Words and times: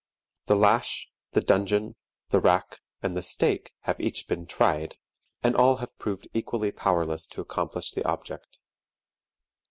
The 0.47 0.55
lash, 0.55 1.07
the 1.33 1.41
dungeon, 1.41 1.95
the 2.29 2.39
rack, 2.39 2.81
and 3.03 3.15
the 3.15 3.21
stake 3.21 3.71
have 3.81 3.99
each 3.99 4.27
been 4.27 4.47
tried, 4.47 4.97
and 5.43 5.55
all 5.55 5.75
have 5.75 5.95
proved 5.99 6.27
equally 6.33 6.71
powerless 6.71 7.27
to 7.27 7.41
accomplish 7.41 7.91
the 7.91 8.03
object. 8.03 8.57